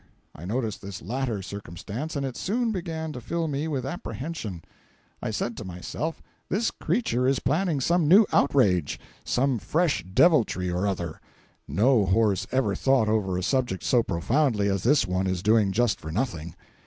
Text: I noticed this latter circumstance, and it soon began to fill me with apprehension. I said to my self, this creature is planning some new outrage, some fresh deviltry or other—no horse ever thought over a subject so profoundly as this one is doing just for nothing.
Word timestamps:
I 0.33 0.45
noticed 0.45 0.81
this 0.81 0.99
latter 0.99 1.43
circumstance, 1.43 2.15
and 2.15 2.25
it 2.25 2.35
soon 2.35 2.71
began 2.71 3.11
to 3.13 3.21
fill 3.21 3.47
me 3.47 3.67
with 3.67 3.85
apprehension. 3.85 4.63
I 5.21 5.29
said 5.29 5.55
to 5.57 5.63
my 5.63 5.79
self, 5.79 6.23
this 6.49 6.71
creature 6.71 7.27
is 7.27 7.37
planning 7.37 7.79
some 7.79 8.07
new 8.07 8.25
outrage, 8.33 8.99
some 9.23 9.59
fresh 9.59 10.03
deviltry 10.03 10.71
or 10.71 10.87
other—no 10.87 12.05
horse 12.07 12.47
ever 12.51 12.73
thought 12.73 13.09
over 13.09 13.37
a 13.37 13.43
subject 13.43 13.83
so 13.83 14.01
profoundly 14.01 14.69
as 14.69 14.81
this 14.81 15.05
one 15.05 15.27
is 15.27 15.43
doing 15.43 15.71
just 15.71 15.99
for 15.99 16.11
nothing. 16.11 16.55